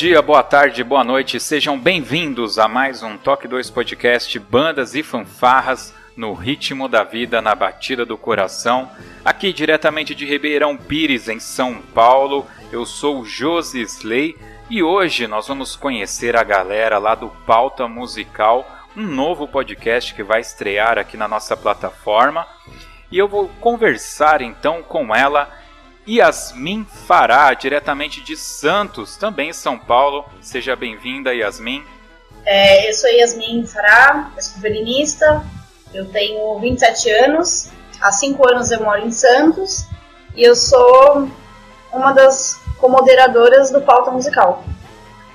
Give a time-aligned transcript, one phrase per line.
[0.00, 5.02] Dia, boa tarde, boa noite, sejam bem-vindos a mais um Toque 2 Podcast Bandas e
[5.02, 8.90] Fanfarras no ritmo da vida, na batida do coração.
[9.22, 14.34] Aqui diretamente de Ribeirão Pires, em São Paulo, eu sou Josi Slay
[14.70, 20.22] e hoje nós vamos conhecer a galera lá do Pauta Musical, um novo podcast que
[20.22, 22.46] vai estrear aqui na nossa plataforma.
[23.12, 25.59] E eu vou conversar então com ela
[26.10, 30.24] Yasmin Fará, diretamente de Santos, também em São Paulo.
[30.40, 31.84] Seja bem-vinda, Yasmin.
[32.44, 35.44] É, eu sou Yasmin Fará, eu sou violinista,
[35.94, 39.86] eu tenho 27 anos, há 5 anos eu moro em Santos
[40.34, 41.30] e eu sou
[41.92, 44.64] uma das comoderadoras do Pauta Musical.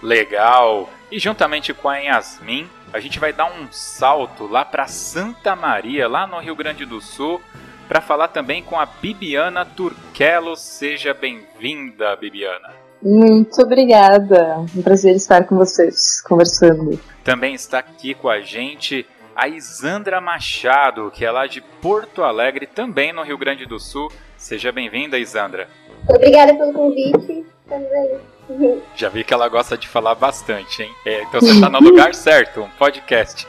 [0.04, 0.90] Legal!
[1.10, 6.10] E juntamente com a Yasmin, a gente vai dar um salto lá para Santa Maria,
[6.10, 7.42] lá no Rio Grande do Sul,
[7.88, 10.56] para falar também com a Bibiana Turquelo.
[10.56, 12.74] Seja bem-vinda, Bibiana.
[13.02, 14.66] Muito obrigada.
[14.76, 17.00] Um prazer estar com vocês, conversando.
[17.24, 19.06] Também está aqui com a gente
[19.36, 24.10] a Isandra Machado, que é lá de Porto Alegre, também no Rio Grande do Sul.
[24.38, 25.68] Seja bem-vinda, Isandra.
[26.08, 27.46] Obrigada pelo convite.
[27.68, 28.20] Também.
[28.96, 30.92] Já vi que ela gosta de falar bastante, hein?
[31.06, 33.46] É, então você está no lugar certo, um podcast.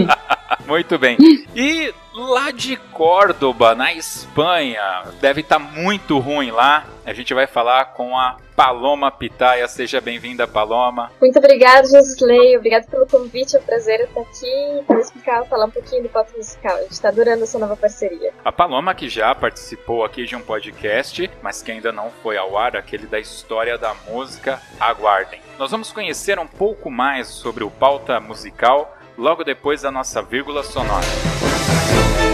[0.66, 1.16] Muito bem.
[1.54, 6.86] E lá de Córdoba, na Espanha, deve estar tá muito ruim lá.
[7.04, 9.66] A gente vai falar com a Paloma Pitaia.
[9.66, 11.10] Seja bem-vinda, Paloma.
[11.20, 12.56] Muito obrigada, Josley.
[12.56, 13.56] Obrigado pelo convite.
[13.56, 16.76] É um prazer estar aqui para explicar, falar um pouquinho do pop musical.
[16.76, 18.32] A gente está adorando essa nova parceria.
[18.44, 22.56] A Paloma, que já participou aqui de um podcast, mas que ainda não foi ao
[22.56, 25.40] ar, aquele da história da música, aguardem.
[25.58, 30.62] Nós vamos conhecer um pouco mais sobre o pauta musical logo depois da nossa vírgula
[30.62, 31.53] sonora.
[31.84, 32.33] Olá,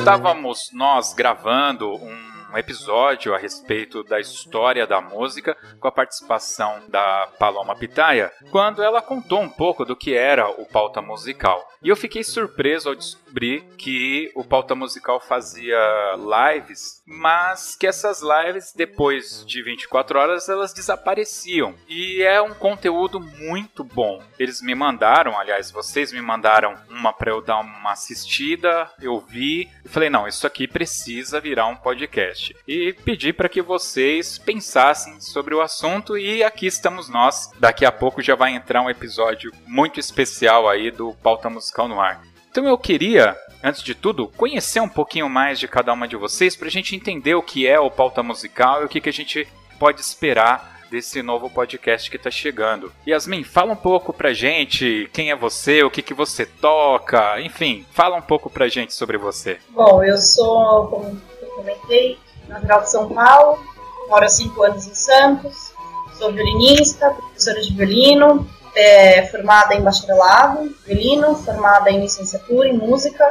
[0.00, 7.28] Estávamos nós gravando um episódio a respeito da história da música com a participação da
[7.38, 11.62] Paloma Pitaia, quando ela contou um pouco do que era o pauta musical.
[11.82, 12.94] E eu fiquei surpreso ao
[13.30, 15.78] descobri que o Pauta Musical fazia
[16.16, 21.74] lives, mas que essas lives, depois de 24 horas, elas desapareciam.
[21.88, 24.22] E é um conteúdo muito bom.
[24.38, 29.68] Eles me mandaram, aliás, vocês me mandaram uma para eu dar uma assistida, eu vi
[29.84, 32.54] e falei: não, isso aqui precisa virar um podcast.
[32.66, 37.50] E pedi para que vocês pensassem sobre o assunto e aqui estamos nós.
[37.58, 42.00] Daqui a pouco já vai entrar um episódio muito especial aí do Pauta Musical no
[42.00, 42.29] Ar.
[42.50, 46.56] Então eu queria, antes de tudo, conhecer um pouquinho mais de cada uma de vocês
[46.56, 49.12] para a gente entender o que é o Pauta Musical e o que, que a
[49.12, 49.46] gente
[49.78, 52.92] pode esperar desse novo podcast que está chegando.
[53.06, 57.86] Yasmin, fala um pouco pra gente quem é você, o que, que você toca, enfim,
[57.92, 59.60] fala um pouco pra gente sobre você.
[59.68, 62.18] Bom, eu sou, como eu comentei,
[62.48, 63.64] natural de São Paulo,
[64.08, 65.72] moro há cinco anos em Santos,
[66.18, 73.24] sou violinista, professora de violino, é, formada em bacharelado, violino, formada em licenciatura em música.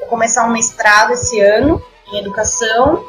[0.00, 1.82] Vou começar um mestrado esse ano
[2.12, 3.04] em educação.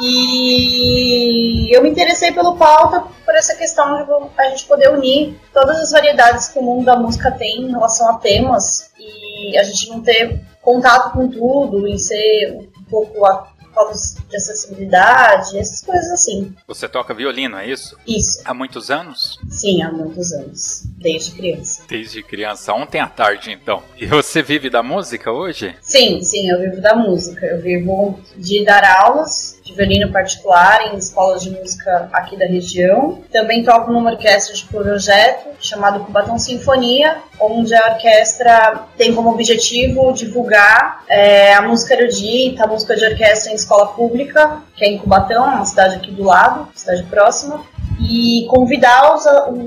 [0.00, 5.76] E eu me interessei pelo pauta por essa questão de a gente poder unir todas
[5.80, 9.88] as variedades que o mundo da música tem em relação a temas e a gente
[9.88, 13.26] não ter contato com tudo e ser um pouco
[13.74, 16.54] faltas de acessibilidade, essas coisas assim.
[16.66, 17.96] Você toca violino, é isso?
[18.06, 18.40] Isso.
[18.44, 19.38] Há muitos anos?
[19.48, 20.84] Sim, há muitos anos.
[20.98, 21.82] Desde criança.
[21.88, 22.72] Desde criança.
[22.72, 23.82] Ontem à tarde, então.
[23.96, 25.74] E você vive da música hoje?
[25.80, 27.46] Sim, sim, eu vivo da música.
[27.46, 33.22] Eu vivo de dar aulas de violino particular em escolas de música aqui da região.
[33.30, 40.12] Também toco numa orquestra de projeto chamado Cubatão Sinfonia, onde a orquestra tem como objetivo
[40.12, 44.98] divulgar é, a música erudita, a música de orquestra em escola pública, que é em
[44.98, 47.62] Cubatão, uma cidade aqui do lado, cidade próxima
[47.98, 49.24] e convidar os,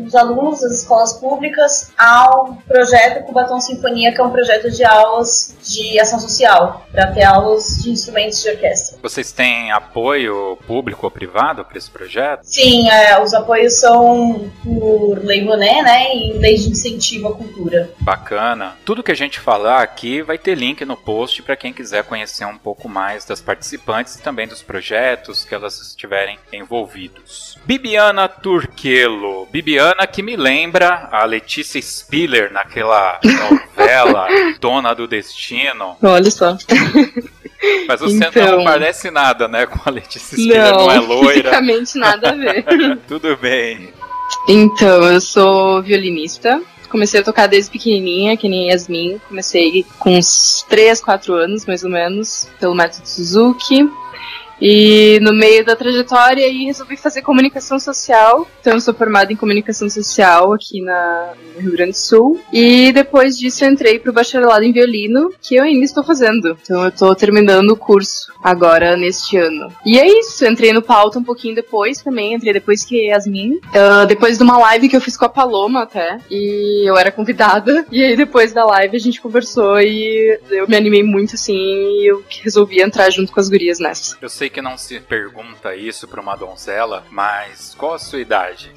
[0.08, 5.56] os, alunos das escolas públicas ao projeto Cubatão Sinfonia, que é um projeto de aulas
[5.64, 8.98] de ação social, para ter aulas de instrumentos de orquestra.
[9.02, 12.42] Vocês têm apoio público ou privado para esse projeto?
[12.44, 17.92] Sim, é, os apoios são por Lei Boné, né, e Lei de Incentivo à Cultura.
[18.00, 18.76] Bacana.
[18.86, 22.46] Tudo que a gente falar aqui vai ter link no post para quem quiser conhecer
[22.46, 27.58] um pouco mais das participantes e também dos projetos que elas estiverem envolvidos.
[27.66, 29.48] Bibiana Bibiana Turquelo.
[29.52, 34.28] Bibiana que me lembra a Letícia Spiller naquela novela
[34.60, 35.98] Dona do Destino.
[36.02, 36.58] Olha só.
[37.88, 41.34] Mas você então, não parece nada, né, com a Letícia Spiller, não, não é loira.
[41.34, 42.98] Fisicamente nada a ver.
[43.08, 43.90] Tudo bem.
[44.48, 46.62] Então, eu sou violinista.
[46.90, 49.22] Comecei a tocar desde pequenininha, que nem Yasmin.
[49.30, 53.90] Comecei com uns 3, 4 anos, mais ou menos, pelo método Suzuki.
[54.62, 58.48] E no meio da trajetória aí resolvi fazer comunicação social.
[58.60, 62.40] Então sou formada em comunicação social aqui na, no Rio Grande do Sul.
[62.54, 66.58] E depois disso entrei pro bacharelado em violino, que eu ainda estou fazendo.
[66.62, 69.74] Então eu tô terminando o curso agora neste ano.
[69.86, 73.56] E é isso, entrei no pauta um pouquinho depois também, entrei depois que Yasmin.
[73.56, 76.20] Uh, depois de uma live que eu fiz com a Paloma até.
[76.30, 77.86] E eu era convidada.
[77.92, 82.10] E aí depois da live a gente conversou e eu me animei muito assim e
[82.10, 84.18] eu resolvi entrar junto com as gurias nessa.
[84.22, 88.72] Eu sei que não se pergunta isso pra uma donzela, mas qual a sua idade?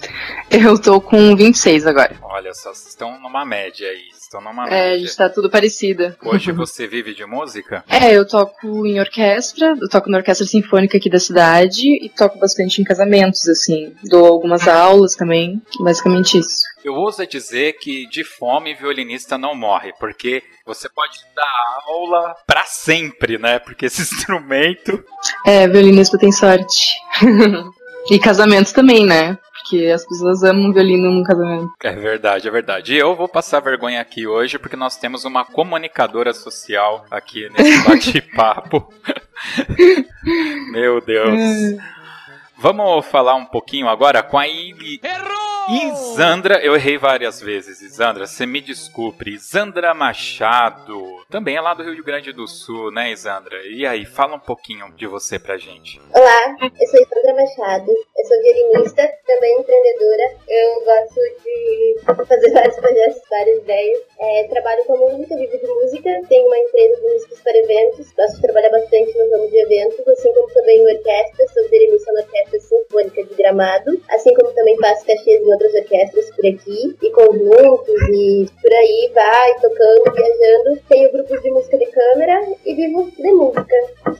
[0.50, 2.16] Eu tô com 26 agora.
[2.22, 4.04] Olha só, vocês estão numa média aí.
[4.12, 4.94] Estão numa é, média.
[4.94, 6.14] a gente tá tudo parecido.
[6.24, 7.84] Hoje você vive de música?
[7.88, 12.38] É, eu toco em orquestra, eu toco na orquestra sinfônica aqui da cidade e toco
[12.38, 13.94] bastante em casamentos, assim.
[14.04, 16.73] Dou algumas aulas também, basicamente isso.
[16.84, 22.66] Eu ouso dizer que de fome violinista não morre, porque você pode dar aula para
[22.66, 23.58] sempre, né?
[23.58, 25.02] Porque esse instrumento.
[25.46, 26.92] É, violinista tem sorte.
[28.10, 29.38] e casamento também, né?
[29.56, 31.72] Porque as pessoas amam violino no casamento.
[31.82, 32.92] É verdade, é verdade.
[32.92, 37.80] E eu vou passar vergonha aqui hoje porque nós temos uma comunicadora social aqui nesse
[37.88, 38.92] bate-papo.
[40.70, 41.40] Meu Deus.
[41.40, 41.78] É.
[42.58, 45.00] Vamos falar um pouquinho agora com a Ili...
[45.68, 49.30] Isandra, eu errei várias vezes, Isandra, você me desculpe.
[49.30, 53.56] Isandra Machado, também é lá do Rio Grande do Sul, né, Isandra?
[53.66, 56.00] E aí, fala um pouquinho de você pra gente.
[56.14, 60.36] Olá, eu sou Isandra Machado, eu sou violinista, também empreendedora.
[60.48, 64.02] Eu gosto de fazer vários projetos, várias ideias.
[64.20, 68.36] É, trabalho com música, vivo de música, tenho uma empresa de músicas para eventos, gosto
[68.36, 72.20] de trabalhar bastante no ramo de eventos, assim como também em orquestra, sou violinista na
[72.20, 77.10] Orquestra Sinfônica de Gramado, assim como também faço caxias em outras orquestras por aqui, e
[77.10, 80.80] conjuntos, e por aí vai, tocando, viajando.
[80.88, 83.76] Tenho grupos de música de câmera e vivo de música.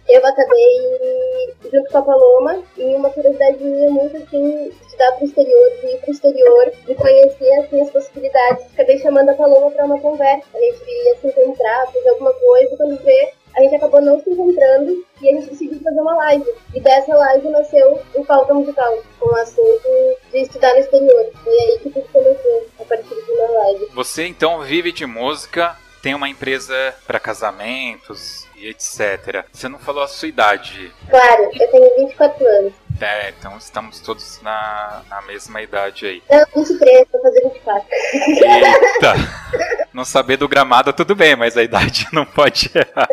[0.08, 5.26] Eu acabei, junto com a Paloma, em uma curiosidade minha muito assim, estudar para o
[5.26, 8.66] exterior, de ir para o exterior, de conhecer assim, as possibilidades.
[8.72, 10.46] Acabei chamando a Paloma para uma conversa.
[10.54, 14.30] A gente ia se encontrar, fazer alguma coisa, quando vê, a gente acabou não se
[14.30, 16.44] encontrando e a gente decidiu fazer uma live.
[16.75, 19.88] E dessa live nasceu o Pauta Musical, com o assunto
[20.32, 21.30] de estudar no exterior.
[21.42, 23.88] Foi aí que tudo começou, a partir de uma live.
[23.94, 29.44] Você então vive de música, tem uma empresa para casamentos e etc.
[29.52, 30.92] Você não falou a sua idade.
[31.08, 32.73] Claro, eu tenho 24 anos.
[33.00, 36.23] É, então estamos todos na, na mesma idade aí.
[36.30, 37.87] Não, 23, vou fazer 24.
[38.14, 39.83] Eita!
[39.94, 43.08] Não saber do gramado tudo bem, mas a idade não pode errar.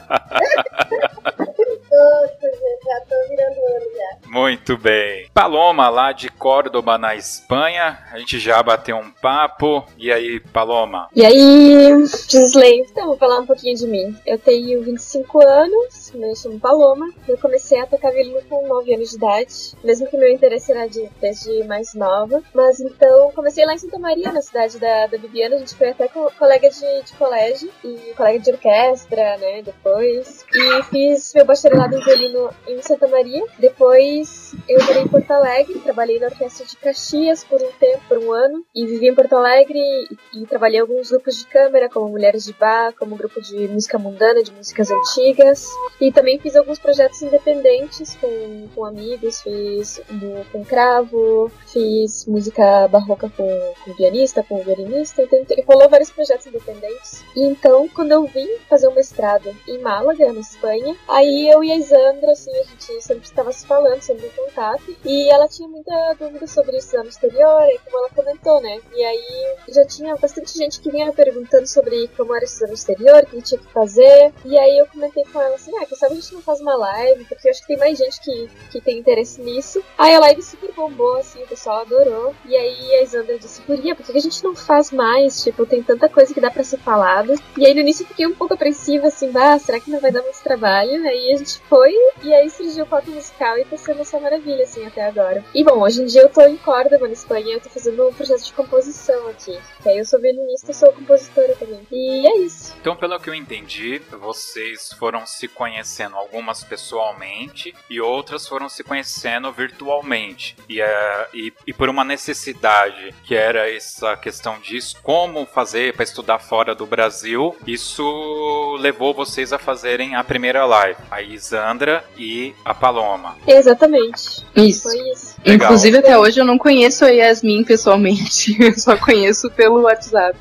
[2.83, 3.55] Já tô virando
[3.95, 4.27] já.
[4.27, 5.29] Muito bem.
[5.33, 8.00] Paloma, lá de Córdoba, na Espanha.
[8.11, 9.85] A gente já bateu um papo.
[9.95, 11.07] E aí, Paloma?
[11.15, 14.17] E aí, Gisley, então vou falar um pouquinho de mim.
[14.25, 17.09] Eu tenho 25 anos, me chamo Paloma.
[17.27, 19.53] Eu comecei a tocar violino com 9 anos de idade,
[19.83, 22.41] mesmo que meu interesse era de, desde mais nova.
[22.53, 25.55] Mas então, comecei lá em Santa Maria, na cidade da, da Bibiana.
[25.55, 30.45] A gente foi até co colega de, de colégio e colega de orquestra, né, depois.
[30.53, 33.43] E fiz meu bacharelado em violino em Santa Maria.
[33.59, 38.17] Depois eu morei em Porto Alegre, trabalhei na orquestra de Caxias por um tempo, por
[38.17, 41.89] um ano, e vivi em Porto Alegre e, e trabalhei em alguns grupos de câmara,
[41.89, 45.67] como Mulheres de Bar, como grupo de música mundana, de músicas antigas.
[46.01, 52.88] E também fiz alguns projetos independentes com, com amigos, fiz do, com cravo, fiz música
[52.88, 57.24] barroca com, com pianista, com violinista, então rolou vários projetos independentes.
[57.36, 61.72] E então, quando eu vim fazer um mestrado em Málaga, na Espanha, aí eu e
[61.72, 65.67] a Isandra, assim, a gente sempre estava se falando sobre o contato, e ela tinha
[65.67, 68.79] muita dúvida sobre isso no exterior, e como ela comentou, né?
[68.96, 73.24] E aí já tinha bastante gente que vinha perguntando sobre como era estudar no exterior,
[73.24, 76.13] o que tinha que fazer, e aí eu comentei com ela assim, ah, quem sabe
[76.13, 78.81] a gente não faz uma live, porque eu acho que tem mais gente que, que
[78.81, 79.83] tem interesse nisso.
[79.98, 83.93] Aí a live super bombou, assim, o pessoal adorou, e aí a Isandra disse, Guria,
[83.93, 85.43] por que a gente não faz mais?
[85.43, 87.33] Tipo, tem tanta coisa que dá pra ser falado.
[87.57, 90.12] E aí no início eu fiquei um pouco apreensiva, assim, bah, será que não vai
[90.12, 91.05] dar muito trabalho?
[91.05, 91.93] Aí a gente foi,
[92.24, 95.43] e aí surgiu o pop musical e tá sendo essa maravilha, assim, até agora.
[95.53, 98.13] E bom, hoje em dia eu tô em Córdoba, na Espanha, eu tô fazendo um
[98.13, 99.60] projeto de composição aqui.
[99.83, 101.86] Que aí eu sou violinista e sou compositora também.
[101.91, 102.74] E é isso.
[102.79, 105.48] Então, pelo que eu entendi, vocês foram se
[105.81, 110.55] conhecendo, algumas pessoalmente e outras foram se conhecendo virtualmente.
[110.69, 116.03] E, é, e, e por uma necessidade, que era essa questão disso, como fazer para
[116.03, 122.53] estudar fora do Brasil, isso levou vocês a fazerem a primeira live, a Isandra e
[122.63, 123.38] a Paloma.
[123.47, 124.45] Exatamente.
[124.55, 124.83] Isso.
[124.83, 125.35] Foi isso.
[125.45, 125.67] Legal.
[125.67, 128.55] Inclusive, até hoje eu não conheço a Yasmin pessoalmente.
[128.62, 130.38] Eu só conheço pelo WhatsApp.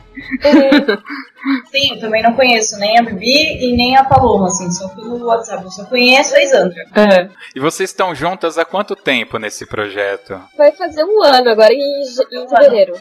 [1.71, 5.25] Sim, eu também não conheço nem a Bibi e nem a Paloma, assim, só pelo
[5.25, 5.65] WhatsApp.
[5.65, 6.85] Eu só conheço a Isandra.
[6.95, 7.29] É.
[7.55, 10.39] E vocês estão juntas há quanto tempo nesse projeto?
[10.57, 12.95] vai fazer um ano agora em, em fevereiro.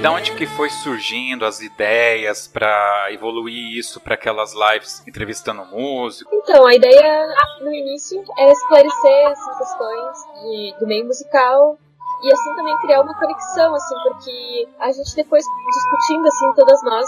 [0.00, 6.30] Da onde que foi surgindo as ideias para evoluir isso para aquelas lives entrevistando músico?
[6.32, 7.26] Então, a ideia
[7.60, 11.76] no início era esclarecer assim, questões de, do meio musical
[12.22, 17.06] e assim também criar uma conexão, assim, porque a gente depois discutindo, assim, todas nós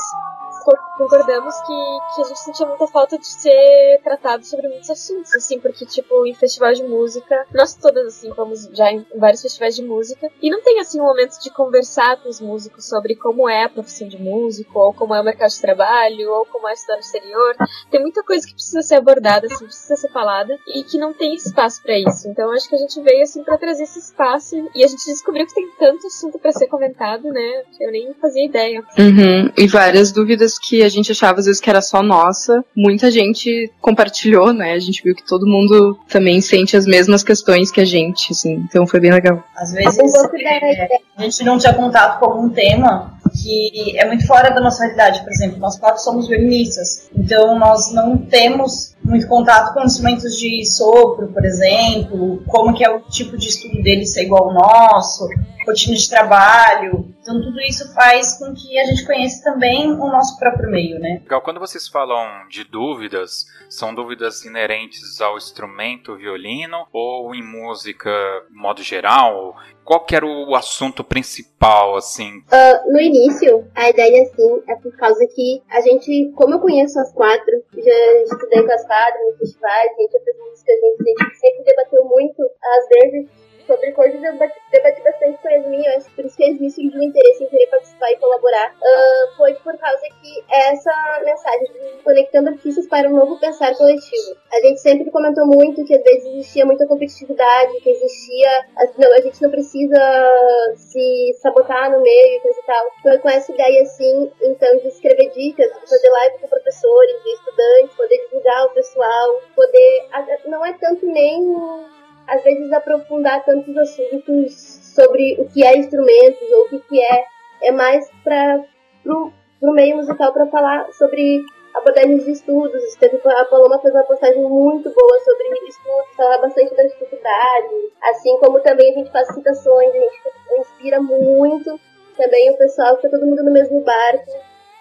[0.96, 5.58] concordamos que, que a gente sentia muita falta de ser tratado sobre muitos assuntos, assim,
[5.58, 9.82] porque, tipo, em festival de música, nós todas, assim, fomos já em vários festivais de
[9.82, 13.64] música, e não tem, assim, um momento de conversar com os músicos sobre como é
[13.64, 16.94] a profissão de músico, ou como é o mercado de trabalho, ou como é estudar
[16.94, 17.56] no exterior.
[17.90, 21.34] Tem muita coisa que precisa ser abordada, assim, precisa ser falada, e que não tem
[21.34, 22.28] espaço pra isso.
[22.28, 25.46] Então, acho que a gente veio, assim, pra trazer esse espaço, e a gente descobriu
[25.46, 28.84] que tem tanto assunto pra ser comentado, né, eu nem fazia ideia.
[28.98, 29.50] Uhum.
[29.56, 32.64] E várias dúvidas que a gente achava às vezes que era só nossa.
[32.76, 34.72] Muita gente compartilhou, né?
[34.72, 38.64] A gente viu que todo mundo também sente as mesmas questões que a gente, assim.
[38.68, 39.42] Então foi bem legal.
[39.56, 44.50] Às vezes é, a gente não tinha contato com algum tema que é muito fora
[44.50, 45.22] da nossa realidade.
[45.22, 50.64] Por exemplo, nós quatro somos violinistas, então nós não temos muito contato com instrumentos de
[50.64, 55.28] sopro, por exemplo, como que é o tipo de estudo deles ser igual ao nosso,
[55.66, 57.08] rotina de trabalho.
[57.20, 61.20] Então tudo isso faz com que a gente conheça também o nosso próprio meio, né?
[61.22, 68.10] Legal, quando vocês falam de dúvidas, são dúvidas inerentes ao instrumento violino ou em música,
[68.50, 69.56] modo geral?
[69.90, 72.44] Qual que era o assunto principal, assim?
[72.46, 76.96] Uh, no início, a ideia, assim, é por causa que a gente, como eu conheço
[77.00, 80.76] as quatro, já estudei com as quatro nos festivais, a gente já fez música, a
[80.76, 83.30] gente, a gente sempre debateu muito, às vezes,
[83.70, 86.70] sobre coisas eu debati bastante com a Yasmin, eu acho por isso que a Yasmin
[86.70, 88.74] sentiu interesse em querer participar e colaborar.
[88.74, 94.36] Uh, foi por causa que essa mensagem de conectando artistas para um novo pensar coletivo.
[94.52, 98.66] A gente sempre comentou muito que às vezes existia muita competitividade, que existia.
[98.98, 102.86] Não, a gente não precisa se sabotar no meio e coisa e tal.
[103.02, 107.30] Foi com essa ideia assim, então, de escrever dicas, de fazer live com professores, de
[107.30, 110.08] estudantes, poder divulgar o pessoal, poder.
[110.46, 111.99] Não é tanto nem
[112.30, 114.54] às vezes aprofundar tantos assuntos
[114.94, 117.24] sobre o que é instrumentos ou o que, que é
[117.62, 118.64] é mais para
[119.04, 121.44] o meio musical para falar sobre
[121.74, 122.94] abordagens de estudos.
[122.98, 128.38] Teve, a Paloma fez uma postagem muito boa sobre estudos, falar bastante das dificuldades, assim
[128.38, 130.20] como também a gente faz citações, a gente
[130.58, 131.78] inspira muito
[132.16, 134.30] também o pessoal, fica todo mundo no mesmo barco,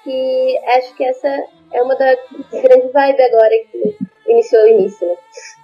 [0.06, 1.28] e acho que essa
[1.72, 2.18] é uma das
[2.52, 3.98] grandes vibes agora que
[4.30, 5.16] iniciou o início, né?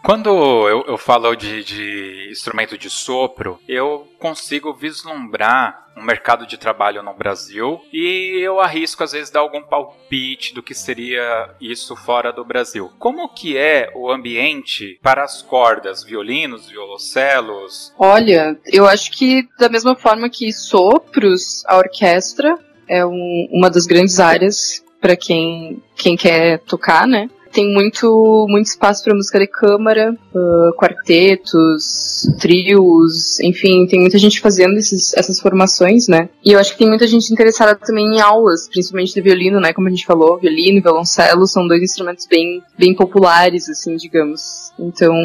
[0.03, 0.29] Quando
[0.69, 7.01] eu, eu falo de, de instrumento de sopro, eu consigo vislumbrar um mercado de trabalho
[7.01, 12.31] no Brasil e eu arrisco às vezes dar algum palpite do que seria isso fora
[12.31, 12.91] do Brasil.
[12.99, 17.93] Como que é o ambiente para as cordas, violinos, violoncelos?
[17.97, 23.85] Olha, eu acho que da mesma forma que sopros, a orquestra é um, uma das
[23.85, 27.29] grandes áreas para quem, quem quer tocar, né?
[27.55, 34.41] Tem muito, muito espaço para música de câmara, uh, quartetos, trios, enfim, tem muita gente
[34.41, 36.27] fazendo esses, essas formações, né?
[36.43, 39.71] E eu acho que tem muita gente interessada também em aulas, principalmente de violino, né?
[39.71, 44.73] Como a gente falou, violino e violoncelo são dois instrumentos bem, bem populares, assim, digamos.
[44.77, 45.15] Então,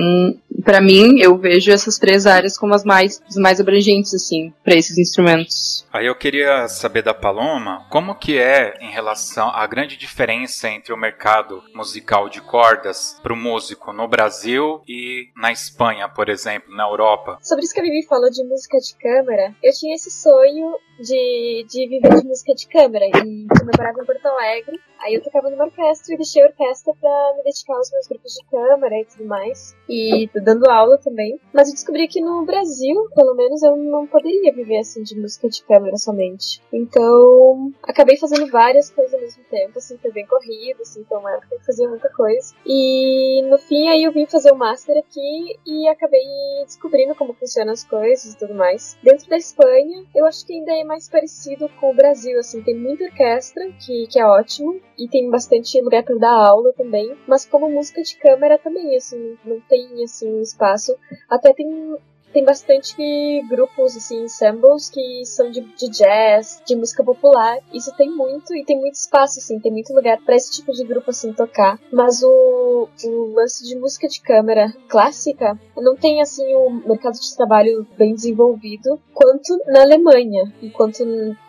[0.64, 4.76] para mim, eu vejo essas três áreas como as mais, as mais abrangentes, assim, para
[4.76, 5.84] esses instrumentos.
[5.92, 10.92] Aí eu queria saber da Paloma, como que é em relação à grande diferença entre
[10.92, 16.74] o mercado musical de cordas para o músico no Brasil e na Espanha, por exemplo,
[16.74, 17.38] na Europa?
[17.42, 21.66] Sobre isso que a Vivi falou de música de câmara, eu tinha esse sonho de,
[21.68, 25.48] de viver de música de câmara e eu morava em Porto Alegre Aí eu tocava
[25.48, 29.04] numa orquestra e deixei a orquestra pra me dedicar aos meus grupos de câmara e
[29.06, 29.74] tudo mais.
[29.88, 31.40] E dando aula também.
[31.54, 35.48] Mas eu descobri que no Brasil, pelo menos, eu não poderia viver assim de música
[35.48, 36.62] de câmara somente.
[36.70, 41.32] Então, acabei fazendo várias coisas ao mesmo tempo, assim, foi bem corrido, assim, então uma
[41.32, 42.54] época fazia muita coisa.
[42.66, 46.24] E no fim aí eu vim fazer o master aqui e acabei
[46.64, 48.96] descobrindo como funcionam as coisas e tudo mais.
[49.02, 52.76] Dentro da Espanha, eu acho que ainda é mais parecido com o Brasil, assim, tem
[52.76, 57.46] muita orquestra, que, que é ótimo, e tem bastante lugar para dar aula também, mas
[57.46, 60.96] como música de câmera também, assim, não tem, assim, espaço.
[61.28, 61.96] Até tem
[62.32, 67.58] tem bastante grupos, assim, ensembles que são de, de, jazz, de música popular.
[67.72, 70.84] Isso tem muito, e tem muito espaço, assim, tem muito lugar para esse tipo de
[70.84, 71.78] grupo, assim, tocar.
[71.92, 77.36] Mas o, o lance de música de câmera clássica não tem, assim, um mercado de
[77.36, 81.04] trabalho bem desenvolvido quanto na Alemanha, enquanto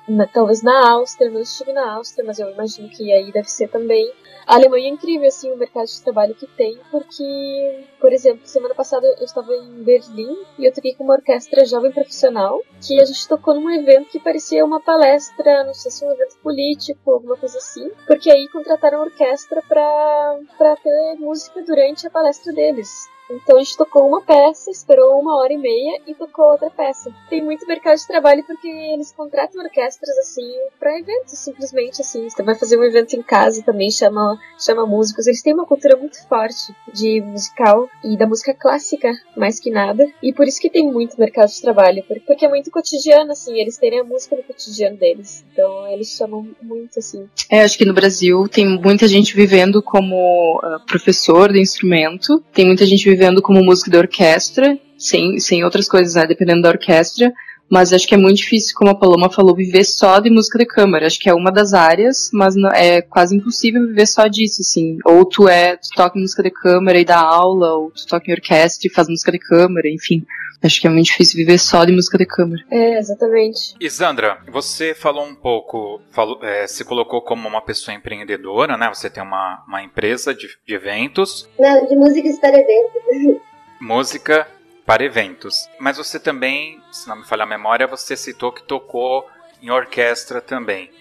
[0.07, 3.69] na, talvez na Áustria, não estive na Áustria, mas eu imagino que aí deve ser
[3.69, 4.11] também.
[4.45, 8.75] A Alemanha é incrível, assim, o mercado de trabalho que tem, porque, por exemplo, semana
[8.75, 13.05] passada eu estava em Berlim e eu toquei com uma orquestra jovem profissional, que a
[13.05, 17.37] gente tocou num evento que parecia uma palestra, não sei se um evento político, alguma
[17.37, 22.89] coisa assim, porque aí contrataram a orquestra para ter música durante a palestra deles.
[23.35, 27.11] Então a gente tocou uma peça, esperou uma hora e meia e tocou outra peça.
[27.29, 32.29] Tem muito mercado de trabalho porque eles contratam orquestras assim para eventos, simplesmente assim.
[32.29, 35.27] Você vai fazer um evento em casa também, chama, chama músicos.
[35.27, 40.07] Eles têm uma cultura muito forte de musical e da música clássica, mais que nada.
[40.21, 43.77] E por isso que tem muito mercado de trabalho, porque é muito cotidiano, assim, eles
[43.77, 45.45] terem a música no cotidiano deles.
[45.51, 47.27] Então eles chamam muito assim.
[47.49, 52.65] É, acho que no Brasil tem muita gente vivendo como uh, professor de instrumento, tem
[52.65, 56.69] muita gente vivendo vivendo como músico de orquestra, sem, sem outras coisas, né, dependendo da
[56.69, 57.31] orquestra,
[57.71, 60.65] Mas acho que é muito difícil, como a Paloma falou, viver só de música de
[60.65, 61.07] câmara.
[61.07, 64.97] Acho que é uma das áreas, mas não, é quase impossível viver só disso, assim.
[65.05, 68.29] Ou tu é, tu toca em música de câmara e dá aula, ou tu toca
[68.29, 70.25] em orquestra e faz música de câmara, enfim.
[70.61, 72.61] Acho que é muito difícil viver só de música de câmara.
[72.69, 73.73] É, exatamente.
[73.79, 78.89] Isandra, você falou um pouco, falou, é, se colocou como uma pessoa empreendedora, né?
[78.93, 81.49] Você tem uma, uma empresa de, de eventos.
[81.57, 83.41] Não, de músicas para eventos.
[83.79, 84.45] Música
[84.91, 85.69] para eventos.
[85.79, 89.25] Mas você também, se não me falha a memória, você citou que tocou
[89.61, 90.91] em orquestra também.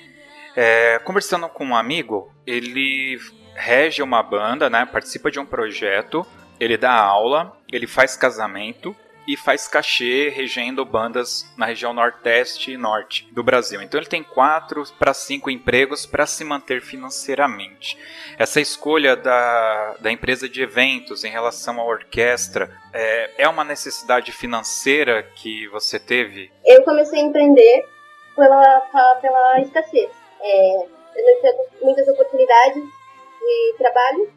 [0.54, 3.18] É, conversando com um amigo, ele
[3.52, 4.86] rege uma banda, né?
[4.86, 6.24] Participa de um projeto,
[6.60, 8.94] ele dá aula, ele faz casamento
[9.30, 13.80] e faz cachê regendo bandas na região Nordeste e Norte do Brasil.
[13.80, 17.96] Então ele tem quatro para cinco empregos para se manter financeiramente.
[18.36, 24.32] Essa escolha da, da empresa de eventos em relação à orquestra é, é uma necessidade
[24.32, 26.50] financeira que você teve?
[26.66, 27.86] Eu comecei a empreender
[28.34, 28.80] pela,
[29.22, 30.10] pela escassez.
[30.40, 34.28] É, eu não tinha muitas oportunidades de trabalho.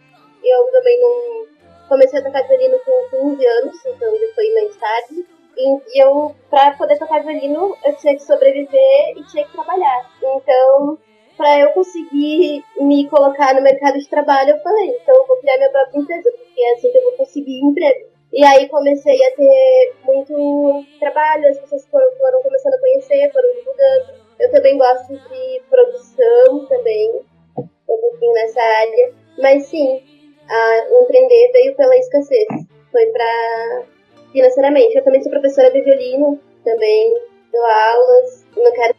[0.44, 1.48] Eu também não
[1.88, 5.26] comecei a tocar violino com 15 anos, então já foi mais tarde.
[5.56, 10.10] E eu, pra poder tocar violino, eu tinha que sobreviver e tinha que trabalhar.
[10.18, 10.98] Então,
[11.38, 15.58] para eu conseguir me colocar no mercado de trabalho, eu falei, então eu vou criar
[15.58, 18.14] minha própria empresa, porque é assim que eu vou conseguir emprego.
[18.32, 23.54] E aí comecei a ter muito trabalho, as pessoas foram, foram começando a conhecer, foram
[23.54, 24.24] divulgando.
[24.40, 27.22] Eu também gosto de produção também,
[27.56, 29.14] um pouquinho nessa área.
[29.38, 30.02] Mas sim,
[30.50, 32.48] a empreender veio pela escassez.
[32.92, 33.84] Foi para
[34.32, 34.98] financeiramente.
[34.98, 37.14] Eu também sou professora de violino, também
[37.52, 38.96] dou aulas, não quero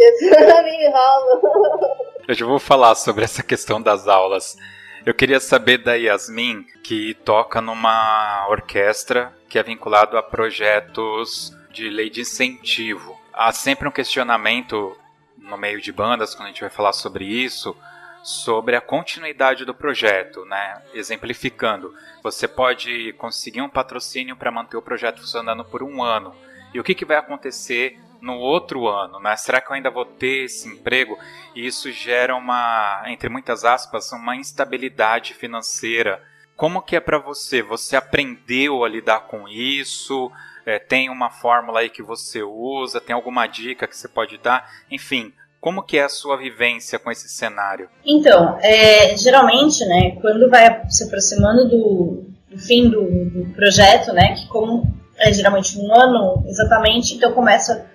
[0.64, 1.96] me enrolo.
[2.26, 4.56] Eu já vou falar sobre essa questão das aulas.
[5.04, 11.88] Eu queria saber da Yasmin, que toca numa orquestra que é vinculado a projetos de
[11.88, 13.18] lei de incentivo.
[13.32, 14.96] Há sempre um questionamento
[15.38, 17.76] no meio de bandas, quando a gente vai falar sobre isso,
[18.22, 20.82] sobre a continuidade do projeto, né?
[20.92, 26.34] Exemplificando, você pode conseguir um patrocínio para manter o projeto funcionando por um ano.
[26.72, 29.34] E o que, que vai acontecer no outro ano, né?
[29.36, 31.18] Será que eu ainda vou ter esse emprego?
[31.54, 36.22] E isso gera uma, entre muitas aspas, uma instabilidade financeira.
[36.54, 37.62] Como que é para você?
[37.62, 40.30] Você aprendeu a lidar com isso?
[40.66, 43.00] É, tem uma fórmula aí que você usa?
[43.00, 44.70] Tem alguma dica que você pode dar?
[44.90, 47.88] Enfim, como que é a sua vivência com esse cenário?
[48.04, 54.34] Então, é, geralmente, né, quando vai se aproximando do, do fim do, do, projeto, né,
[54.34, 54.84] que como
[55.18, 57.86] é geralmente um ano exatamente, então começa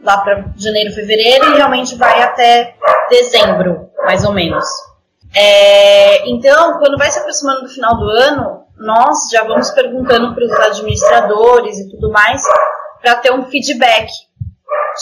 [0.00, 2.74] lá para janeiro, fevereiro e realmente vai até
[3.10, 4.64] dezembro, mais ou menos.
[5.34, 10.44] É, então, quando vai se aproximando do final do ano, nós já vamos perguntando para
[10.44, 12.42] os administradores e tudo mais
[13.00, 14.08] para ter um feedback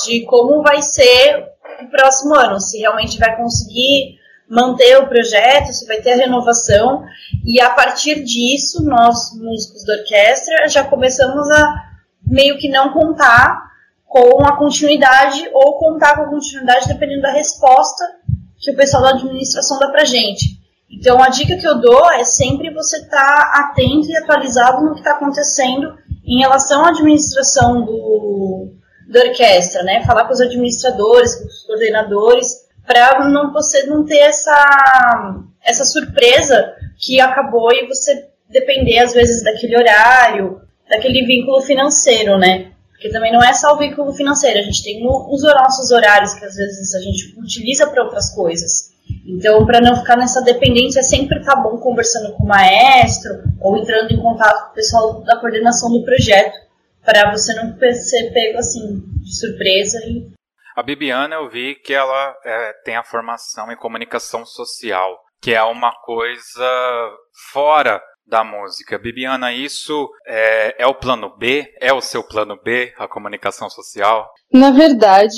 [0.04, 1.49] de como vai ser
[1.84, 7.04] o próximo ano, se realmente vai conseguir manter o projeto, se vai ter a renovação.
[7.44, 11.74] E a partir disso, nós, músicos da orquestra, já começamos a
[12.26, 13.70] meio que não contar
[14.06, 18.04] com a continuidade ou contar com a continuidade dependendo da resposta
[18.58, 20.60] que o pessoal da administração dá pra gente.
[20.90, 24.92] Então, a dica que eu dou é sempre você estar tá atento e atualizado no
[24.92, 28.72] que está acontecendo em relação à administração do,
[29.10, 30.04] da orquestra, né?
[30.04, 36.74] Falar com os administradores, com os coordenadores, para não você não ter essa essa surpresa
[36.98, 42.72] que acabou e você depender às vezes daquele horário, daquele vínculo financeiro, né?
[42.90, 46.44] Porque também não é só o vínculo financeiro, a gente tem os nossos horários que
[46.44, 48.90] às vezes a gente utiliza para outras coisas.
[49.26, 54.10] Então, para não ficar nessa dependência, sempre tá bom conversando com o maestro ou entrando
[54.12, 56.69] em contato com o pessoal da coordenação do projeto
[57.10, 59.98] para você não ser pego assim de surpresa.
[60.06, 60.30] E...
[60.76, 65.62] A Bibiana eu vi que ela é, tem a formação em comunicação social, que é
[65.64, 67.10] uma coisa
[67.52, 68.96] fora da música.
[68.96, 71.66] Bibiana, isso é, é, o plano B?
[71.80, 74.30] É o seu plano B, a comunicação social?
[74.52, 75.34] Na verdade,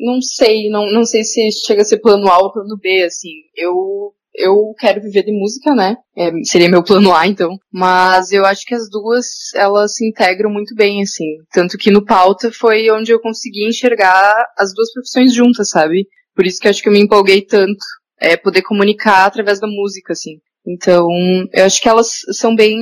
[0.00, 0.70] não sei.
[0.70, 3.28] Não, não sei se chega a ser plano A ou plano B, assim.
[3.54, 5.96] Eu eu quero viver de música, né?
[6.16, 7.56] É, seria meu plano A, então.
[7.72, 11.36] Mas eu acho que as duas, elas se integram muito bem, assim.
[11.52, 16.06] Tanto que no pauta foi onde eu consegui enxergar as duas profissões juntas, sabe?
[16.34, 17.84] Por isso que eu acho que eu me empolguei tanto.
[18.18, 20.38] É poder comunicar através da música, assim.
[20.66, 21.08] Então,
[21.52, 22.78] eu acho que elas são bem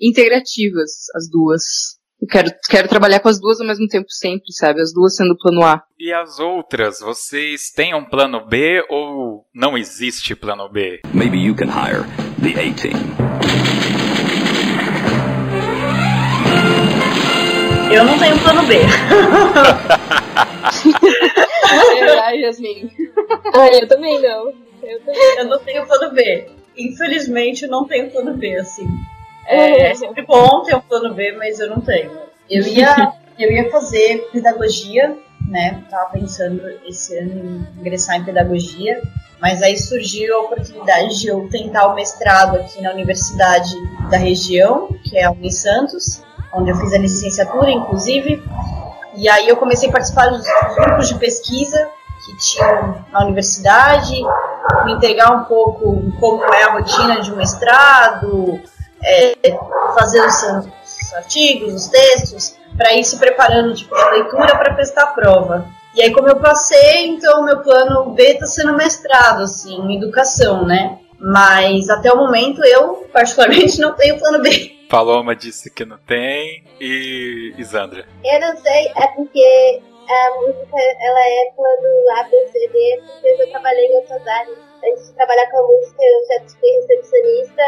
[0.00, 1.62] integrativas, as duas.
[2.22, 4.80] Eu quero, quero trabalhar com as duas ao mesmo tempo sempre, sabe?
[4.80, 5.82] As duas sendo o plano A.
[5.98, 11.00] E as outras, vocês têm um plano B ou não existe plano B?
[11.12, 12.04] Maybe you can hire
[12.40, 12.92] the A-Team.
[17.92, 18.76] Eu não tenho plano B.
[22.22, 22.88] Ai, Yasmin.
[23.52, 24.52] Ah, eu também não.
[24.80, 25.38] Eu, também.
[25.38, 26.46] eu não tenho plano B.
[26.76, 28.86] Infelizmente, eu não tenho plano B, assim.
[29.46, 32.10] É, é sempre bom ter um plano B, mas eu não tenho.
[32.48, 35.16] Eu ia, eu ia fazer pedagogia,
[35.48, 35.82] né?
[35.90, 39.02] Tava pensando esse ano em ingressar em pedagogia,
[39.40, 43.74] mas aí surgiu a oportunidade de eu tentar o mestrado aqui na universidade
[44.10, 46.22] da região, que é a Uni Santos,
[46.54, 48.42] onde eu fiz a licenciatura, inclusive.
[49.16, 51.88] E aí eu comecei a participar dos grupos de pesquisa
[52.24, 54.14] que tinham na universidade,
[54.84, 58.60] me entregar um pouco como é a rotina de um mestrado,
[59.04, 59.34] é,
[59.94, 60.42] fazer os,
[60.84, 65.66] os, artigos, os textos, para ir se preparando tipo, de leitura para prestar a prova.
[65.94, 70.64] E aí, como eu passei, então meu plano B está sendo mestrado, assim, em educação,
[70.64, 70.98] né?
[71.18, 74.72] Mas até o momento eu, particularmente, não tenho plano B.
[74.88, 76.64] Paloma disse que não tem.
[76.80, 78.04] E Isandra?
[78.24, 83.28] Eu não sei, é porque a música ela é plano A, B, C, D, porque
[83.28, 84.58] eu já trabalhei em outras áreas.
[84.84, 87.62] Antes de trabalhar com a música, eu já fui recepcionista,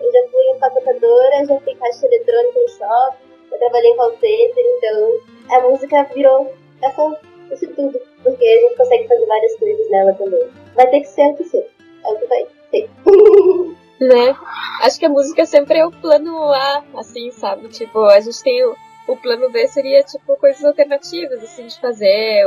[0.00, 4.64] eu já fui empacotadora, já fui caixa eletrônica em shopping, eu trabalhei em call center,
[4.78, 7.20] então a música virou essa,
[7.52, 10.48] isso tudo, porque a gente consegue fazer várias coisas nela também.
[10.74, 11.70] Vai ter que ser o que ser,
[12.04, 12.90] é o que vai ser.
[14.00, 14.36] né?
[14.82, 17.68] Acho que a música sempre é o plano A, assim, sabe?
[17.68, 18.74] Tipo, a gente tem o,
[19.06, 22.42] o plano B seria, tipo, coisas alternativas, assim, de fazer.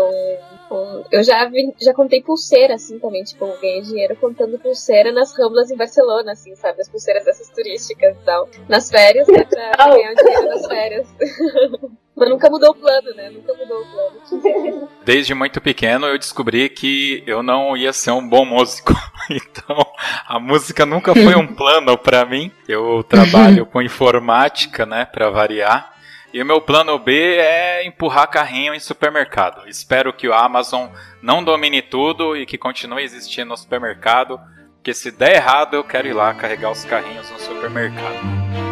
[1.11, 3.23] eu já, vi, já contei pulseira, assim, também.
[3.23, 6.81] Tipo, ganhei dinheiro contando pulseira nas ramblas em Barcelona, assim, sabe?
[6.81, 8.49] As pulseiras dessas turísticas e tal.
[8.67, 9.43] Nas férias, né?
[9.45, 11.07] Pra ganhar dinheiro nas férias.
[12.19, 13.29] Mas nunca mudou o plano, né?
[13.29, 14.89] Nunca mudou o plano.
[15.05, 18.93] Desde muito pequeno eu descobri que eu não ia ser um bom músico.
[19.31, 19.85] Então,
[20.27, 22.51] a música nunca foi um plano para mim.
[22.67, 25.93] Eu trabalho com informática, né, para variar.
[26.31, 29.67] E o meu plano B é empurrar carrinho em supermercado.
[29.67, 30.89] Espero que o Amazon
[31.21, 34.39] não domine tudo e que continue existindo no supermercado,
[34.75, 38.68] porque se der errado eu quero ir lá carregar os carrinhos no supermercado.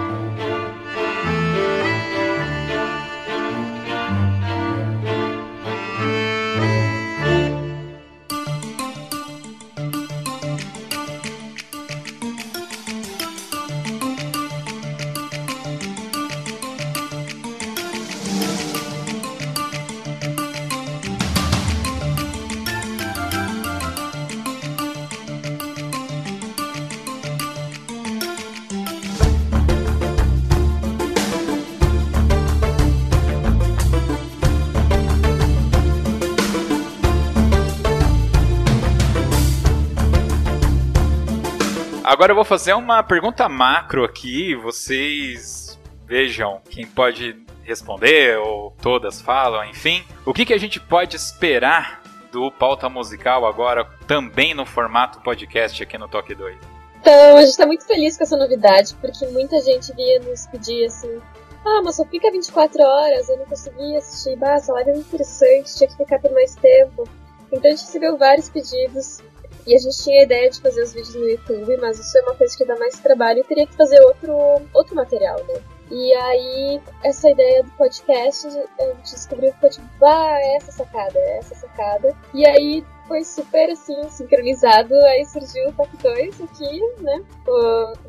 [42.08, 49.22] Agora eu vou fazer uma pergunta macro aqui, vocês vejam quem pode responder, ou todas
[49.22, 50.06] falam, enfim.
[50.26, 55.84] O que, que a gente pode esperar do Pauta Musical agora, também no formato podcast
[55.84, 56.58] aqui no Toque 2?
[57.02, 60.86] Então, a gente está muito feliz com essa novidade, porque muita gente vinha nos pedir
[60.86, 61.22] assim:
[61.66, 65.76] ah, mas só fica 24 horas, eu não consegui assistir, bah, live é muito interessante,
[65.76, 67.04] tinha que ficar por mais tempo.
[67.52, 69.22] Então a gente recebeu vários pedidos
[69.68, 72.22] e a gente tinha a ideia de fazer os vídeos no YouTube, mas isso é
[72.22, 74.34] uma coisa que dá mais trabalho e teria que fazer outro,
[74.74, 75.62] outro material, né?
[75.92, 80.72] E aí, essa ideia do podcast, a gente descobriu que foi tipo, ah, é essa
[80.72, 82.16] sacada, é essa sacada.
[82.34, 84.94] E aí foi super assim, sincronizado.
[84.94, 87.24] Aí surgiu o Top 2 aqui, né?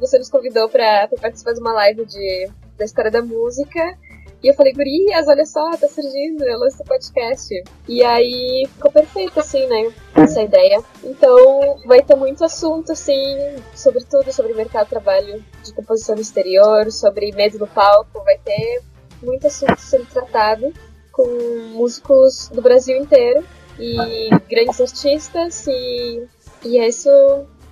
[0.00, 3.96] Você nos convidou para participar de uma live de, da história da música.
[4.42, 7.64] E eu falei, gurias, olha só, tá surgindo, eu lanço podcast.
[7.88, 9.92] E aí ficou perfeito, assim, né?
[10.14, 10.80] Essa ideia.
[11.02, 13.36] Então vai ter muito assunto, assim,
[13.74, 18.22] sobre tudo, sobre mercado de trabalho de composição no exterior, sobre medo no palco.
[18.22, 18.82] Vai ter
[19.22, 20.72] muito assunto sendo tratado
[21.10, 21.26] com
[21.72, 23.44] músicos do Brasil inteiro
[23.78, 26.26] e grandes artistas e,
[26.64, 27.10] e é isso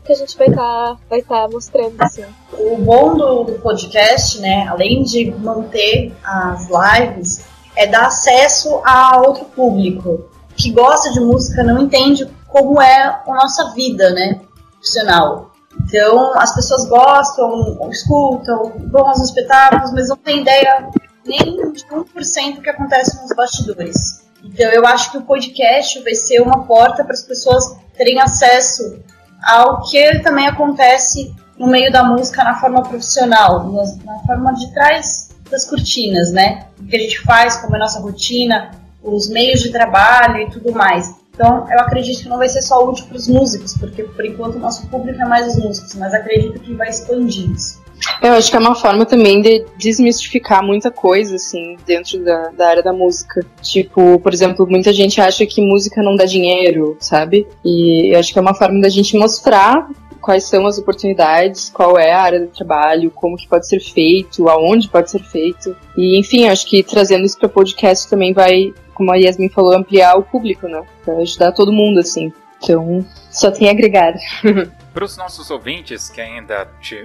[0.07, 2.25] que a gente vai estar tá, vai tá mostrando, assim.
[2.53, 9.21] O bom do, do podcast, né, além de manter as lives, é dar acesso a
[9.21, 14.41] outro público que gosta de música, não entende como é a nossa vida, né,
[14.73, 15.51] profissional.
[15.83, 20.89] Então, as pessoas gostam, escutam, vão aos espetáculos, mas não tem ideia
[21.27, 24.25] nem de 1% do que acontece nos bastidores.
[24.43, 29.01] Então, eu acho que o podcast vai ser uma porta para as pessoas terem acesso
[29.47, 33.71] ao que também acontece no meio da música na forma profissional,
[34.05, 36.67] na forma de trás das cortinas, né?
[36.79, 40.51] O que a gente faz, como é a nossa rotina, os meios de trabalho e
[40.51, 41.15] tudo mais.
[41.33, 44.57] Então, eu acredito que não vai ser só útil para os músicos, porque por enquanto
[44.57, 47.81] o nosso público é mais os músicos, mas acredito que vai expandir isso.
[48.21, 52.69] Eu acho que é uma forma também de desmistificar muita coisa, assim, dentro da, da
[52.69, 53.45] área da música.
[53.63, 57.47] Tipo, por exemplo, muita gente acha que música não dá dinheiro, sabe?
[57.65, 59.89] E eu acho que é uma forma da gente mostrar
[60.21, 64.49] quais são as oportunidades, qual é a área do trabalho, como que pode ser feito,
[64.49, 65.77] aonde pode ser feito.
[65.97, 70.17] E, enfim, acho que trazendo isso para podcast também vai, como a Yasmin falou, ampliar
[70.17, 70.83] o público, né?
[71.05, 72.33] Pra ajudar todo mundo, assim.
[72.61, 74.15] Então, só tem a agregar.
[74.97, 76.65] Para os nossos ouvintes que ainda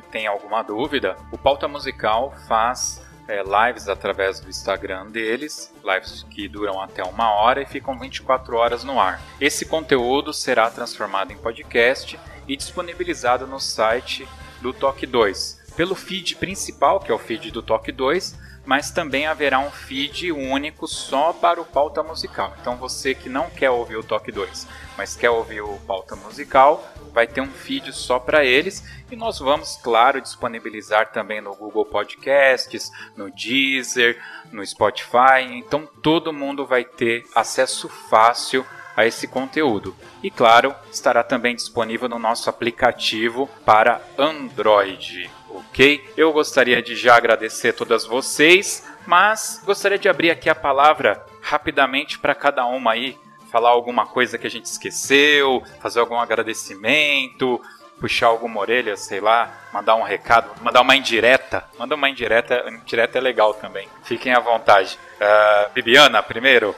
[0.09, 6.47] têm alguma dúvida, o Pauta Musical faz é, lives através do Instagram deles, lives que
[6.47, 9.21] duram até uma hora e ficam 24 horas no ar.
[9.41, 14.25] Esse conteúdo será transformado em podcast e disponibilizado no site
[14.61, 19.25] do Toque 2, pelo feed principal, que é o feed do Toque 2, mas também
[19.25, 22.55] haverá um feed único só para o pauta musical.
[22.61, 26.83] Então você que não quer ouvir o Toque 2, mas quer ouvir o pauta musical,
[27.13, 31.85] vai ter um feed só para eles e nós vamos, claro, disponibilizar também no Google
[31.85, 34.21] Podcasts, no Deezer,
[34.51, 35.43] no Spotify.
[35.49, 39.95] Então todo mundo vai ter acesso fácil a esse conteúdo.
[40.21, 45.29] E claro, estará também disponível no nosso aplicativo para Android.
[45.55, 46.09] Ok?
[46.15, 51.25] Eu gostaria de já agradecer a todas vocês, mas gostaria de abrir aqui a palavra
[51.41, 53.17] rapidamente para cada uma aí
[53.51, 57.61] falar alguma coisa que a gente esqueceu, fazer algum agradecimento,
[57.99, 61.63] puxar alguma orelha, sei lá, mandar um recado, mandar uma indireta.
[61.77, 63.87] Manda uma indireta, indireta é legal também.
[64.03, 64.97] Fiquem à vontade.
[65.19, 66.75] Uh, Bibiana, primeiro.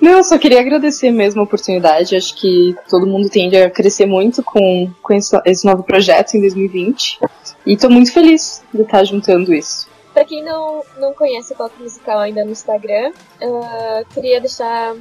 [0.00, 2.16] Não, só queria agradecer mesmo a oportunidade.
[2.16, 7.18] Acho que todo mundo tende a crescer muito com, com esse, novo projeto em 2020.
[7.66, 9.88] E estou muito feliz de estar juntando isso.
[10.12, 14.94] Pra quem não, não conhece o Pauta Musical ainda no Instagram, uh, queria deixar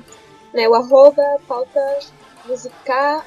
[0.53, 1.79] né, o arroba pauta
[2.47, 3.23] musical,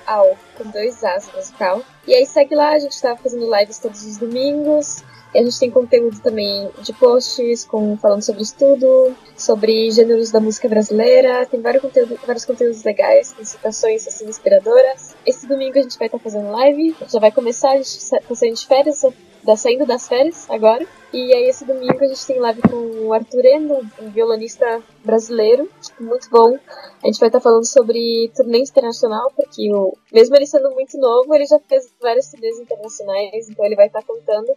[0.56, 1.82] com dois As musical.
[2.06, 5.04] E aí segue lá, a gente tá fazendo lives todos os domingos.
[5.34, 10.40] E a gente tem conteúdo também de posts com, falando sobre estudo, sobre gêneros da
[10.40, 11.46] música brasileira.
[11.46, 15.14] Tem vários, conteúdo, vários conteúdos legais, com citações assim, inspiradoras.
[15.24, 18.34] Esse domingo a gente vai estar tá fazendo live, já vai começar, a gente tá
[18.34, 19.02] saindo de férias,
[19.46, 20.84] tá saindo das férias agora.
[21.12, 25.68] E aí esse domingo a gente tem live com o Arthur Endo, um violonista brasileiro,
[26.00, 26.56] muito bom.
[27.02, 30.96] A gente vai estar tá falando sobre turnê internacional, porque o, mesmo ele sendo muito
[30.98, 34.52] novo, ele já fez vários turnês internacionais, então ele vai estar tá contando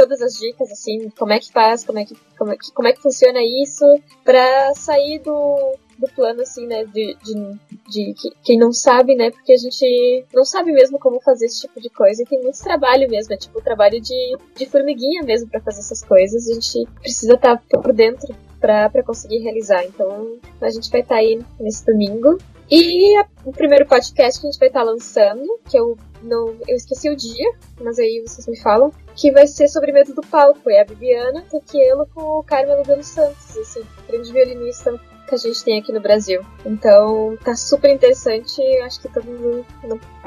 [0.00, 2.88] todas as dicas, assim, como é que faz, como é que, como é que, como
[2.88, 3.84] é que funciona isso,
[4.24, 7.34] para sair do, do plano, assim, né, de, de,
[7.86, 11.60] de, de, quem não sabe, né, porque a gente não sabe mesmo como fazer esse
[11.60, 15.50] tipo de coisa e tem muito trabalho mesmo, é tipo trabalho de, de formiguinha mesmo
[15.50, 19.84] para fazer essas coisas, a gente precisa estar tá por dentro para conseguir realizar.
[19.84, 22.36] Então, a gente vai estar tá aí nesse domingo.
[22.70, 26.54] E a, o primeiro podcast que a gente vai estar tá lançando, que eu não
[26.68, 30.22] eu esqueci o dia, mas aí vocês me falam, que vai ser sobre medo do
[30.22, 30.70] palco.
[30.70, 35.64] É a Bibiana Toquielo com o Carmelo dos Santos, assim, grande violinista que a gente
[35.64, 36.44] tem aqui no Brasil.
[36.64, 39.64] Então tá super interessante, acho que todo mundo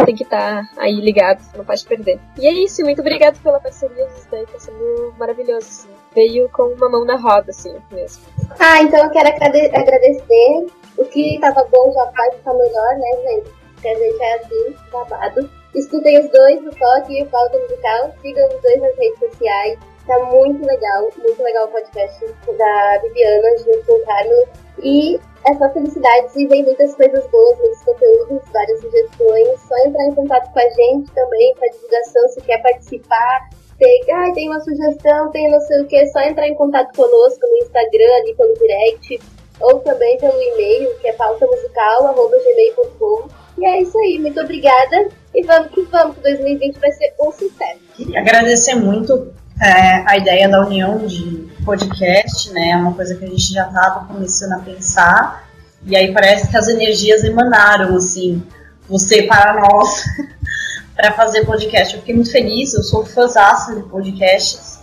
[0.06, 2.20] tem que estar tá aí ligado, não pode perder.
[2.40, 5.90] E é isso, muito obrigado pela parceria, isso daí tá sendo maravilhoso, assim.
[6.16, 8.24] Veio com uma mão na roda, assim, mesmo.
[8.60, 10.83] Ah, então eu quero agradecer.
[10.98, 13.64] O que tava bom já faz ficar melhor, né, gente?
[13.82, 15.50] Gente é assim, babado.
[15.76, 18.14] Escutem os dois, o Toque e o Pauta Musical.
[18.22, 19.80] Sigam os dois nas redes sociais.
[20.08, 22.26] Tá muito legal, muito legal o podcast
[22.58, 24.46] da Bibiana junto com o Carlos.
[24.84, 29.60] E é só felicidades e vem muitas coisas boas, muitos conteúdos, várias sugestões.
[29.68, 33.50] Só entrar em contato com a gente também para divulgação, se quer participar.
[33.78, 37.48] Tem, ah, tem uma sugestão, tem não sei o que, só entrar em contato conosco
[37.48, 39.20] no Instagram, ali pelo direct,
[39.60, 43.30] ou também pelo e-mail, que é pautamusical.gmail.com.
[43.58, 45.10] E é isso aí, muito obrigada.
[45.34, 47.80] E vamos que vamos, que 2020 vai ser um sucesso.
[47.96, 52.72] Queria agradecer muito é, a ideia da união de podcast, né?
[52.72, 55.48] É uma coisa que a gente já estava começando a pensar.
[55.86, 58.42] E aí parece que as energias emanaram, assim,
[58.88, 60.04] você para nós,
[60.96, 61.94] para fazer podcast.
[61.94, 64.80] Eu fiquei muito feliz, eu sou fãzaça de podcasts.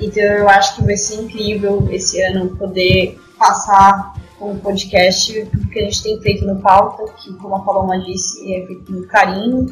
[0.00, 5.32] Então eu acho que vai ser incrível esse ano poder passar com o podcast
[5.70, 9.06] que a gente tem feito no pauta, que como a Paloma disse, é feito com
[9.06, 9.66] carinho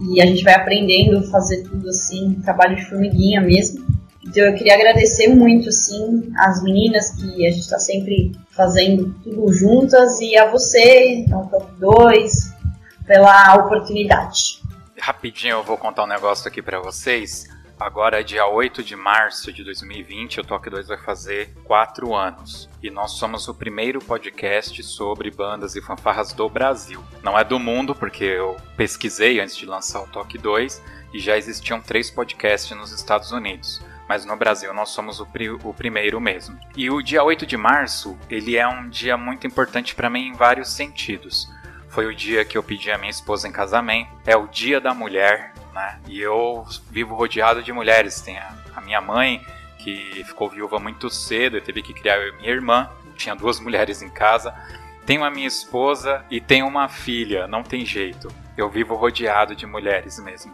[0.00, 3.86] e a gente vai aprendendo a fazer tudo assim, trabalho de formiguinha mesmo.
[4.24, 9.52] Então eu queria agradecer muito assim as meninas que a gente está sempre fazendo tudo
[9.52, 12.32] juntas e a você, então Top 2,
[13.06, 14.62] pela oportunidade.
[14.98, 17.46] Rapidinho eu vou contar um negócio aqui para vocês.
[17.82, 22.70] Agora, é dia 8 de março de 2020, o Toque 2 vai fazer 4 anos.
[22.80, 27.02] E nós somos o primeiro podcast sobre bandas e fanfarras do Brasil.
[27.24, 30.80] Não é do mundo, porque eu pesquisei antes de lançar o Toque 2
[31.12, 33.84] e já existiam três podcasts nos Estados Unidos.
[34.08, 36.56] mas no Brasil nós somos o, pri o primeiro mesmo.
[36.76, 40.34] E o dia 8 de março, ele é um dia muito importante para mim em
[40.34, 41.48] vários sentidos.
[41.88, 44.94] Foi o dia que eu pedi a minha esposa em casamento, é o dia da
[44.94, 45.98] mulher, né?
[46.06, 48.20] E eu vivo rodeado de mulheres.
[48.20, 49.44] Tem a, a minha mãe,
[49.78, 52.88] que ficou viúva muito cedo e teve que criar minha irmã.
[53.16, 54.54] Tinha duas mulheres em casa.
[55.04, 58.28] Tenho a minha esposa e tenho uma filha, não tem jeito.
[58.56, 60.52] Eu vivo rodeado de mulheres mesmo.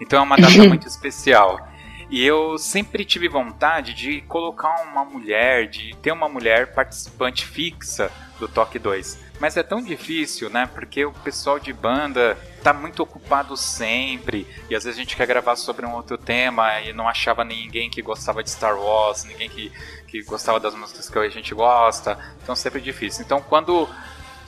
[0.00, 1.68] Então é uma data muito especial.
[2.10, 8.10] E eu sempre tive vontade de colocar uma mulher, de ter uma mulher participante fixa
[8.40, 9.30] do Toque 2.
[9.38, 10.68] Mas é tão difícil, né?
[10.74, 14.44] Porque o pessoal de banda tá muito ocupado sempre.
[14.68, 17.88] E às vezes a gente quer gravar sobre um outro tema e não achava ninguém
[17.88, 19.72] que gostava de Star Wars, ninguém que,
[20.08, 22.18] que gostava das músicas que a gente gosta.
[22.42, 23.24] Então sempre é difícil.
[23.24, 23.88] Então quando.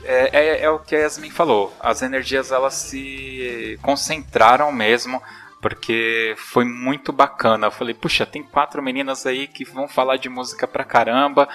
[0.04, 1.72] É, é, é o que a Yasmin falou.
[1.78, 5.22] As energias elas se concentraram mesmo
[5.62, 7.68] porque foi muito bacana.
[7.68, 11.48] Eu falei, puxa, tem quatro meninas aí que vão falar de música pra caramba,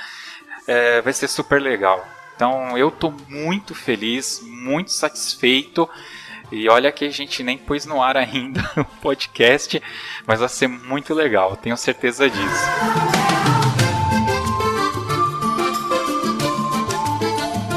[0.65, 2.03] é, vai ser super legal.
[2.33, 5.87] Então eu tô muito feliz, muito satisfeito.
[6.49, 9.83] E olha que a gente nem pôs no ar ainda o podcast,
[10.25, 12.65] mas vai ser muito legal, tenho certeza disso.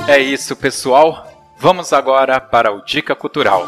[0.07, 1.26] É isso, pessoal.
[1.57, 3.66] Vamos agora para o Dica Cultural.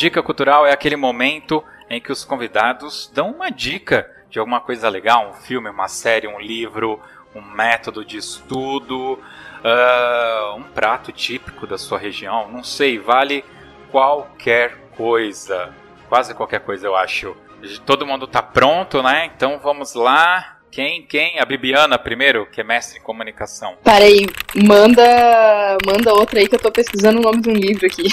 [0.00, 4.88] Dica cultural é aquele momento em que os convidados dão uma dica de alguma coisa
[4.88, 6.98] legal, um filme, uma série, um livro,
[7.34, 13.44] um método de estudo, uh, um prato típico da sua região, não sei, vale
[13.90, 15.70] qualquer coisa,
[16.08, 17.36] quase qualquer coisa eu acho.
[17.84, 19.26] Todo mundo tá pronto, né?
[19.26, 20.59] Então vamos lá.
[20.70, 21.02] Quem?
[21.02, 21.40] Quem?
[21.40, 23.74] A Bibiana primeiro, que é mestre em comunicação.
[23.82, 28.04] Peraí, manda, manda outra aí que eu tô pesquisando o nome de um livro aqui.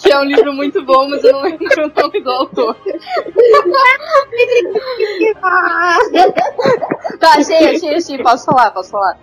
[0.00, 2.74] que é um livro muito bom, mas eu não lembro o nome do autor.
[7.20, 8.18] tá, achei, achei, achei.
[8.18, 9.18] Posso falar, posso falar.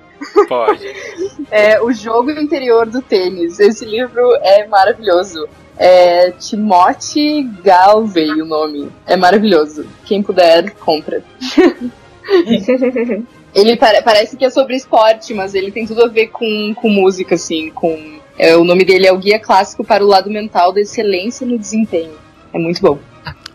[0.48, 0.88] Pode.
[1.52, 3.60] É, o Jogo Interior do Tênis.
[3.60, 5.48] Esse livro é maravilhoso.
[5.78, 8.92] É Timothy Galvey o nome.
[9.06, 9.86] É maravilhoso.
[10.06, 11.24] Quem puder, compra.
[13.54, 16.90] ele pare parece que é sobre esporte, mas ele tem tudo a ver com, com
[16.90, 18.20] música, assim, com.
[18.38, 21.58] É, o nome dele é o Guia Clássico para o Lado Mental da Excelência no
[21.58, 22.18] Desempenho.
[22.52, 23.00] É muito bom.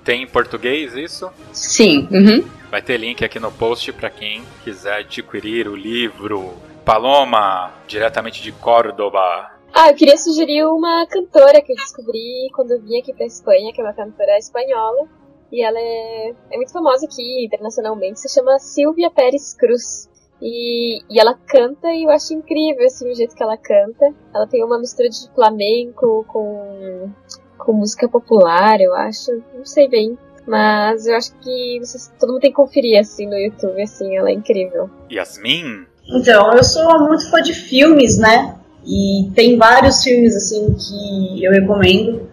[0.04, 1.28] Tem em português isso?
[1.52, 2.08] Sim.
[2.10, 2.44] Uhum.
[2.70, 6.54] Vai ter link aqui no post para quem quiser adquirir o livro.
[6.84, 9.57] Paloma, diretamente de Córdoba.
[9.81, 13.72] Ah, eu queria sugerir uma cantora que eu descobri quando eu vim aqui pra Espanha,
[13.72, 15.07] que é uma cantora espanhola.
[15.53, 20.09] E ela é, é muito famosa aqui internacionalmente, se chama Silvia Pérez Cruz.
[20.43, 24.12] E, e ela canta e eu acho incrível assim, o jeito que ela canta.
[24.35, 27.12] Ela tem uma mistura de flamenco com,
[27.57, 29.31] com música popular, eu acho.
[29.55, 30.18] Não sei bem.
[30.45, 34.29] Mas eu acho que vocês, todo mundo tem que conferir assim no YouTube, assim, ela
[34.29, 34.91] é incrível.
[35.09, 35.87] Yasmin?
[36.16, 38.59] Então, eu sou muito fã de filmes, né?
[38.89, 42.26] E tem vários filmes assim que eu recomendo.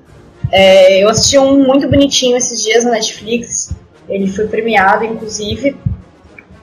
[0.49, 3.75] É, eu assisti um muito bonitinho esses dias na Netflix.
[4.07, 5.75] Ele foi premiado, inclusive,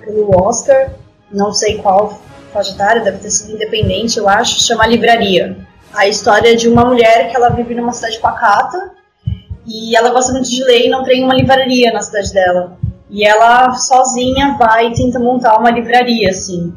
[0.01, 0.95] pelo Oscar.
[1.31, 2.19] Não sei qual
[2.55, 2.75] faixa
[3.05, 4.63] deve ter sido independente, eu acho.
[4.63, 5.59] Chama Livraria.
[5.93, 8.93] A história de uma mulher que ela vive numa cidade pacata
[9.67, 12.79] e ela gosta muito de ler e não tem uma livraria na cidade dela.
[13.11, 16.73] E ela sozinha vai e tenta montar uma livraria, assim.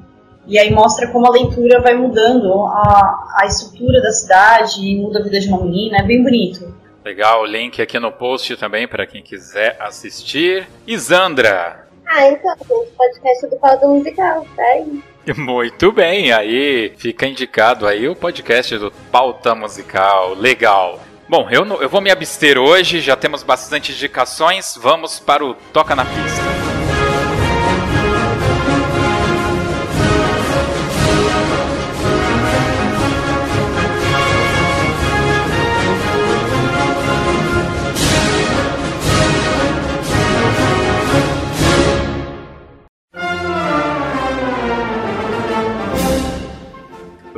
[0.47, 5.19] E aí mostra como a leitura vai mudando a, a estrutura da cidade e muda
[5.19, 6.73] a vida de uma menina, é bem bonito.
[7.03, 10.67] Legal, o link aqui no post também para quem quiser assistir.
[10.87, 11.85] Isandra!
[12.07, 15.03] Ah, então, gente, podcast do Pauta Musical, tá aí.
[15.37, 20.35] Muito bem, aí fica indicado aí o podcast do Pauta Musical.
[20.35, 20.99] Legal.
[21.27, 25.95] Bom, eu, eu vou me abster hoje, já temos bastante indicações, vamos para o Toca
[25.95, 26.64] na Pista.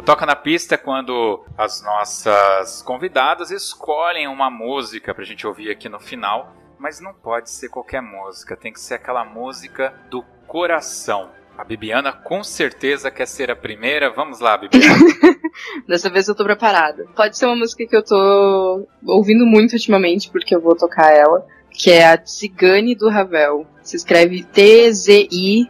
[0.08, 5.90] Toca na Pista é quando as nossas convidadas escolhem uma música pra gente ouvir aqui
[5.90, 11.32] no final, mas não pode ser qualquer música, tem que ser aquela música do coração.
[11.58, 14.10] A Bibiana com certeza quer ser a primeira.
[14.10, 14.96] Vamos lá, Bibiana.
[15.86, 17.06] Dessa vez eu tô preparada.
[17.14, 21.46] Pode ser uma música que eu tô ouvindo muito ultimamente, porque eu vou tocar ela,
[21.70, 23.68] que é a Tzigane do Ravel.
[23.84, 25.68] Se escreve T-Z-I-G-A-N-E.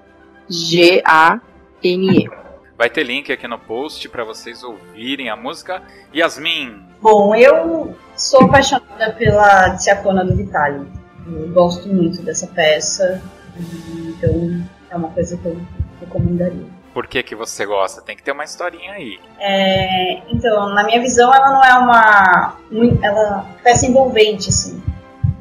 [2.78, 5.82] Vai ter link aqui no post para vocês ouvirem a música.
[6.13, 6.80] Yasmin.
[7.01, 10.86] Bom, eu sou apaixonada pela Tsiacona do Vitali.
[11.25, 13.19] Eu gosto muito dessa peça,
[13.57, 15.59] então é uma coisa que eu
[15.99, 16.67] recomendaria.
[16.93, 17.99] Por que, que você gosta?
[17.99, 19.19] Tem que ter uma historinha aí.
[19.39, 22.57] É, então, na minha visão, ela não é uma.
[23.01, 24.82] Ela peça envolvente, assim.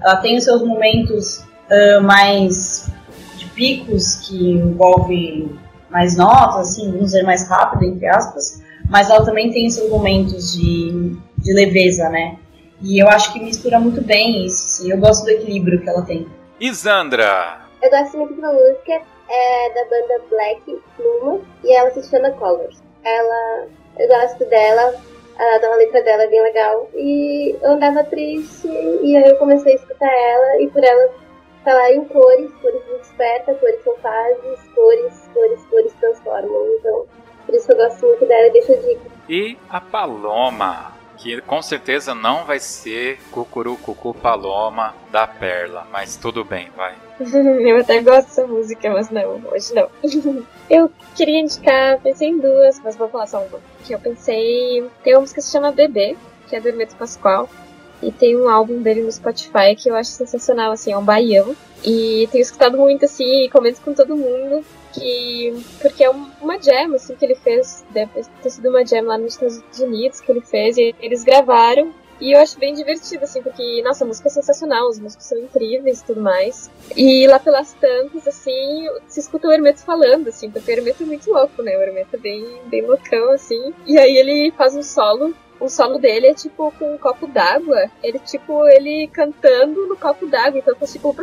[0.03, 2.91] Ela tem os seus momentos uh, mais
[3.37, 5.55] de picos que envolve
[5.97, 10.53] mais notas, assim, vamos dizer, mais rápido, entre aspas, mas ela também tem seus momentos
[10.53, 12.37] de, de leveza, né?
[12.83, 16.03] E eu acho que mistura muito bem isso, assim, eu gosto do equilíbrio que ela
[16.03, 16.29] tem.
[16.61, 17.63] Isandra!
[17.83, 22.77] Eu gosto muito da música, é da banda Black Pluma, e ela se chama Colors.
[23.03, 23.67] Ela,
[23.99, 24.95] eu gosto dela,
[25.39, 29.77] a, letra dela é bem legal, e eu andava triste, e aí eu comecei a
[29.77, 31.09] escutar ela, e por ela
[31.67, 36.65] falar em cores, cores desperta, cores são fases, cores, cores, cores transformam.
[36.79, 37.07] Então,
[37.45, 39.11] por isso que eu gosto muito dela e deixo a dica.
[39.29, 46.17] E a Paloma, que com certeza não vai ser Cucuru Cucu Paloma da Perla, mas
[46.17, 46.95] tudo bem, vai.
[47.19, 49.91] eu até gosto dessa música, mas não, hoje não.
[50.71, 53.59] eu queria indicar, pensei em duas, mas vou falar só uma.
[53.85, 54.89] Que eu pensei.
[55.03, 56.17] Tem uma música que se chama Bebê,
[56.49, 57.49] que é do Hermeto Pascoal.
[58.03, 61.57] E tem um álbum dele no Spotify que eu acho sensacional, assim, é um baião.
[61.85, 65.55] E tenho escutado muito, assim, e comento com todo mundo que.
[65.81, 67.85] Porque é uma jam, assim, que ele fez.
[67.91, 70.77] Deve ter sido uma jam lá nos Estados Unidos que ele fez.
[70.77, 71.93] E eles gravaram.
[72.21, 75.39] E eu acho bem divertido, assim, porque, nossa, a música é sensacional, as músicas são
[75.39, 76.71] incríveis e tudo mais.
[76.97, 81.07] E lá pelas tantas, assim, se escuta o Hermeto falando, assim, porque o Hermeto é
[81.07, 81.77] muito louco, né?
[81.77, 83.75] O Hermeto é bem, bem loucão, assim.
[83.87, 87.91] E aí ele faz um solo o solo dele é tipo com um copo d'água.
[88.03, 90.59] Ele, tipo, ele cantando no copo d'água.
[90.59, 91.15] Então faz tipo.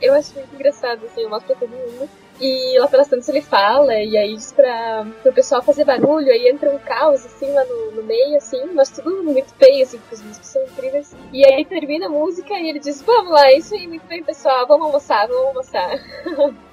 [0.00, 2.08] Eu acho muito engraçado, assim, eu mostro pra todo mundo.
[2.40, 6.48] E lá pelas tantas ele fala, e aí diz pra, pro pessoal fazer barulho, aí
[6.48, 10.14] entra um caos, assim, lá no, no meio, assim, mas tudo muito feio, assim, porque
[10.14, 11.14] os músicos são incríveis.
[11.34, 14.66] E aí termina a música e ele diz, vamos lá, isso aí, muito bem, pessoal,
[14.66, 16.00] vamos almoçar, vamos almoçar.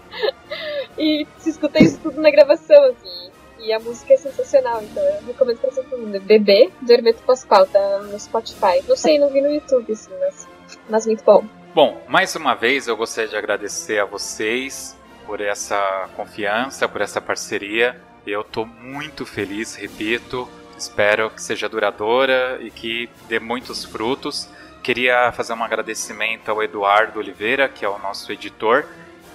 [0.97, 3.29] e se escuta isso tudo na gravação, assim.
[3.67, 6.21] E a música é sensacional, então eu recomendo pra todo mundo.
[6.21, 8.81] Bebê, do Hermeto Pascoal, tá no Spotify.
[8.87, 10.47] Não sei, não vi no YouTube, assim, mas,
[10.89, 11.43] mas muito bom.
[11.75, 14.95] Bom, mais uma vez eu gostaria de agradecer a vocês
[15.25, 17.99] por essa confiança, por essa parceria.
[18.25, 20.47] Eu estou muito feliz, repito.
[20.77, 24.47] Espero que seja duradoura e que dê muitos frutos.
[24.81, 28.85] Queria fazer um agradecimento ao Eduardo Oliveira, que é o nosso editor,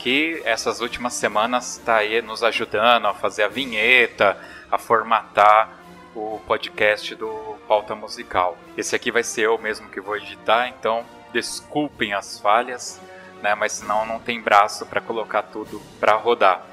[0.02, 4.36] que essas últimas semanas está aí nos ajudando a fazer a vinheta,
[4.68, 5.78] a formatar
[6.12, 8.58] o podcast do Pauta Musical.
[8.76, 13.00] Esse aqui vai ser eu mesmo que vou editar, então desculpem as falhas,
[13.40, 13.54] né?
[13.54, 16.66] Mas senão não tem braço para colocar tudo para rodar.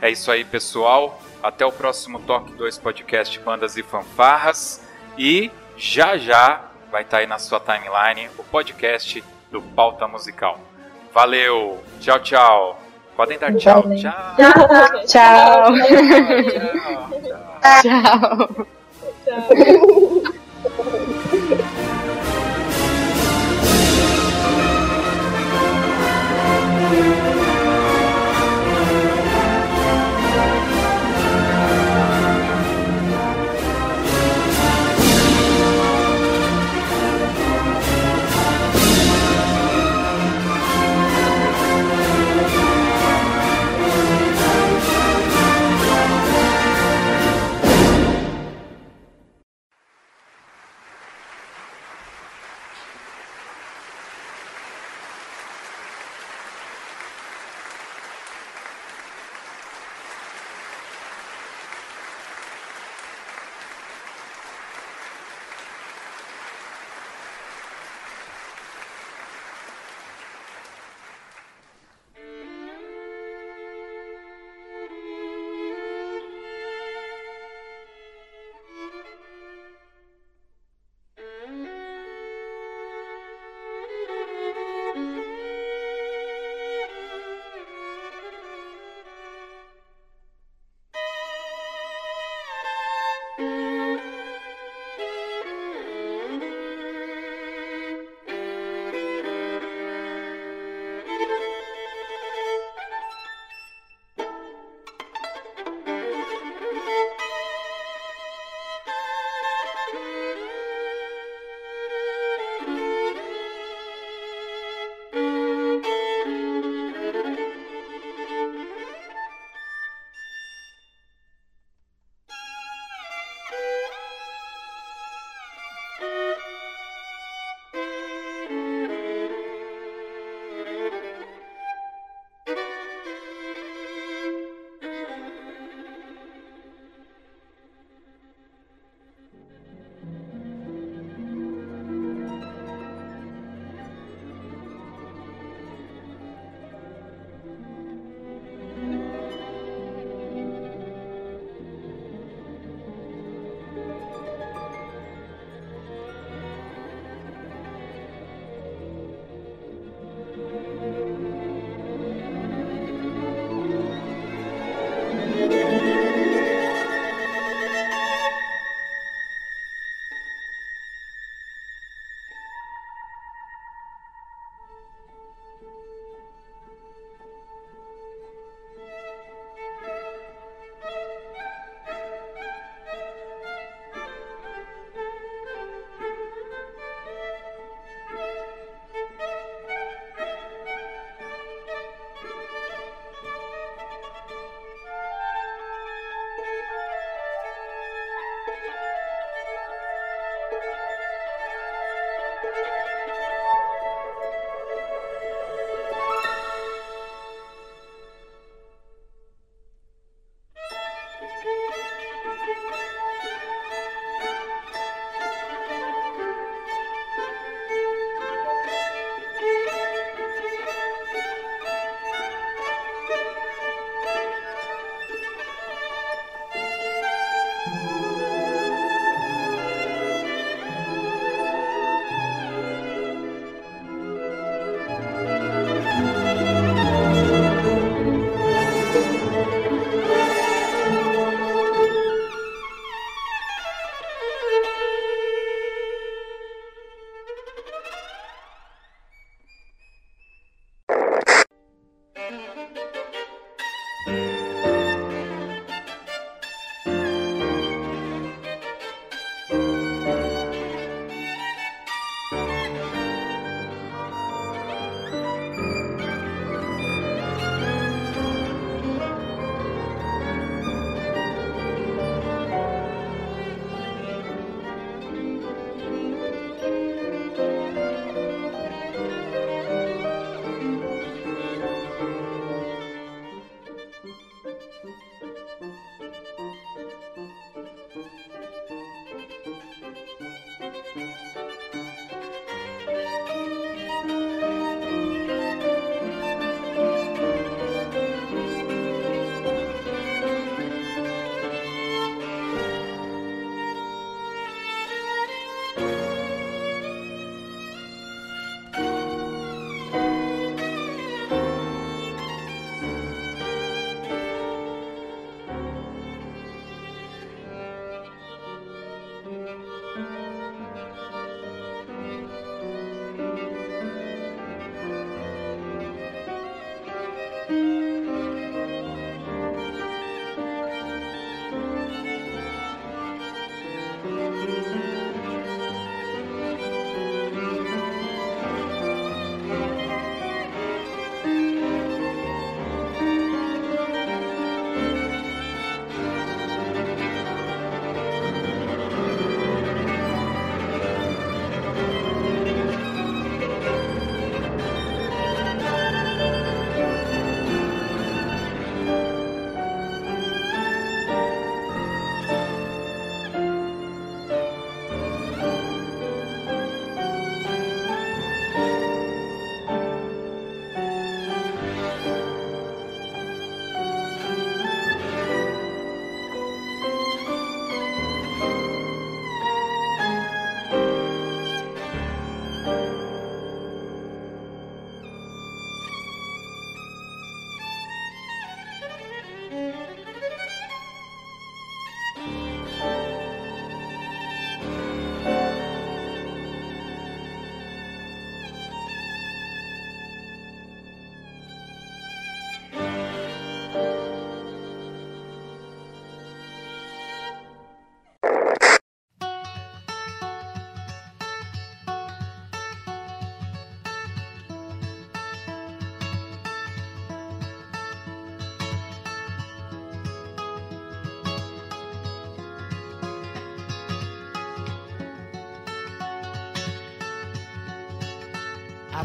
[0.00, 1.20] É isso aí, pessoal.
[1.42, 4.82] Até o próximo Toque 2 Podcast Bandas e Fanfarras.
[5.18, 10.69] E já já vai estar tá aí na sua timeline o podcast do Pauta Musical.
[11.12, 11.78] Valeu!
[12.00, 12.76] Tchau, tchau!
[13.16, 13.82] Podem dar tchau.
[13.82, 14.12] Tchau.
[14.36, 14.52] Tchau.
[15.06, 15.74] Tchau.
[17.82, 17.82] Tchau.
[17.82, 18.66] tchau.
[19.26, 20.09] tchau.